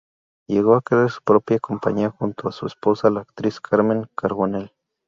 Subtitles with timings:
[0.47, 4.73] Llegó a crear su propia compañía junto a su esposa la actriz Carmen Carbonell.